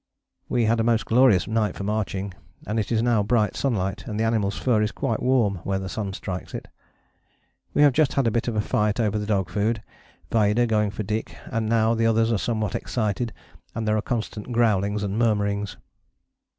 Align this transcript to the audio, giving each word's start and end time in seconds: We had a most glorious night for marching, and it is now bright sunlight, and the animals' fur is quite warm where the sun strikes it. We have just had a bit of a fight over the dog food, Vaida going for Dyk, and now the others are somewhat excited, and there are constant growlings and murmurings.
We 0.49 0.65
had 0.65 0.79
a 0.79 0.83
most 0.83 1.05
glorious 1.05 1.47
night 1.47 1.75
for 1.75 1.83
marching, 1.83 2.33
and 2.65 2.79
it 2.79 2.91
is 2.91 3.03
now 3.03 3.21
bright 3.21 3.55
sunlight, 3.55 4.07
and 4.07 4.19
the 4.19 4.23
animals' 4.23 4.57
fur 4.57 4.81
is 4.81 4.91
quite 4.91 5.21
warm 5.21 5.57
where 5.57 5.77
the 5.77 5.89
sun 5.89 6.13
strikes 6.13 6.55
it. 6.55 6.69
We 7.75 7.83
have 7.83 7.93
just 7.93 8.13
had 8.13 8.25
a 8.25 8.31
bit 8.31 8.47
of 8.47 8.55
a 8.55 8.61
fight 8.61 8.99
over 8.99 9.19
the 9.19 9.27
dog 9.27 9.51
food, 9.51 9.83
Vaida 10.31 10.65
going 10.65 10.89
for 10.89 11.03
Dyk, 11.03 11.35
and 11.51 11.69
now 11.69 11.93
the 11.93 12.07
others 12.07 12.31
are 12.31 12.39
somewhat 12.39 12.73
excited, 12.73 13.31
and 13.75 13.87
there 13.87 13.95
are 13.95 14.01
constant 14.01 14.51
growlings 14.51 15.03
and 15.03 15.19
murmurings. 15.19 15.77